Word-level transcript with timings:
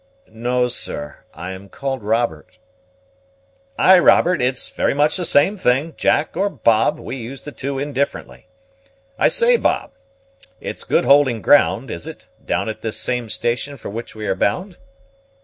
"No, 0.31 0.67
sir; 0.67 1.17
I 1.31 1.51
am 1.51 1.69
called 1.69 2.01
Robert." 2.01 2.57
"Ay, 3.77 3.99
Robert, 3.99 4.41
it's 4.41 4.67
very 4.69 4.95
much 4.95 5.15
the 5.15 5.25
same 5.25 5.57
thing, 5.57 5.93
Jack 5.95 6.35
or 6.35 6.49
Bob; 6.49 6.97
we 6.99 7.17
use 7.17 7.43
the 7.43 7.51
two 7.51 7.77
indifferently. 7.77 8.47
I 9.19 9.27
say, 9.27 9.57
Bob, 9.57 9.91
it's 10.59 10.85
good 10.85 11.05
holding 11.05 11.39
ground, 11.43 11.91
is 11.91 12.07
it, 12.07 12.29
down 12.43 12.67
at 12.67 12.81
this 12.81 12.97
same 12.99 13.29
station 13.29 13.77
for 13.77 13.91
which 13.91 14.15
we 14.15 14.25
are 14.25 14.33
bound?" 14.33 14.77